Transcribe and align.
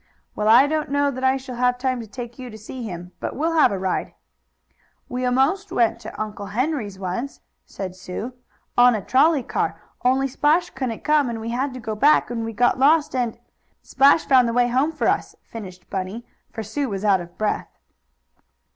"Well, 0.35 0.47
I 0.47 0.65
don't 0.65 0.89
know 0.89 1.11
that 1.11 1.23
I 1.23 1.37
shall 1.37 1.57
have 1.57 1.77
time 1.77 1.99
to 1.99 2.07
take 2.07 2.39
you 2.39 2.49
to 2.49 2.57
see 2.57 2.81
him, 2.81 3.11
but 3.19 3.35
we'll 3.35 3.53
have 3.53 3.71
a 3.71 3.77
ride." 3.77 4.15
"We 5.07 5.29
'most 5.29 5.71
went 5.71 5.99
to 5.99 6.19
Uncle 6.19 6.47
Henry's 6.47 6.97
once," 6.97 7.41
said 7.67 7.95
Sue. 7.95 8.33
"On 8.75 8.95
a 8.95 9.03
trolley 9.05 9.43
car, 9.43 9.79
only 10.03 10.27
Splash 10.27 10.71
couldn't 10.71 11.03
come, 11.03 11.29
and 11.29 11.39
we 11.39 11.49
had 11.49 11.71
to 11.75 11.79
go 11.79 11.93
back 11.93 12.31
and 12.31 12.43
we 12.43 12.51
got 12.51 12.79
lost 12.79 13.13
and 13.15 13.33
and" 13.35 13.41
"Splash 13.83 14.25
found 14.25 14.47
the 14.47 14.53
way 14.53 14.69
home 14.69 14.91
for 14.91 15.07
us," 15.07 15.35
finished 15.43 15.87
Bunny, 15.91 16.25
for 16.51 16.63
Sue 16.63 16.89
was 16.89 17.05
out 17.05 17.21
of 17.21 17.37
breath. 17.37 17.69